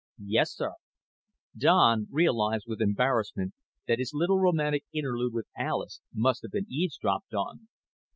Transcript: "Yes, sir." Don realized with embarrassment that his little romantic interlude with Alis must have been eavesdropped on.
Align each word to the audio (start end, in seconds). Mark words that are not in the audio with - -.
"Yes, 0.17 0.51
sir." 0.55 0.71
Don 1.55 2.07
realized 2.09 2.63
with 2.65 2.81
embarrassment 2.81 3.53
that 3.87 3.99
his 3.99 4.15
little 4.15 4.39
romantic 4.39 4.83
interlude 4.91 5.31
with 5.35 5.45
Alis 5.55 6.01
must 6.11 6.41
have 6.41 6.49
been 6.51 6.65
eavesdropped 6.67 7.35
on. 7.35 7.67